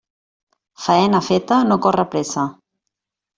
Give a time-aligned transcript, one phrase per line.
[0.85, 2.47] Faena feta no corre pressa.